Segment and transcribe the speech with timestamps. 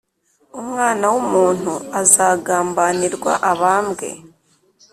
[0.61, 4.09] Umwana w’umuntu azagambanirwa abambwe.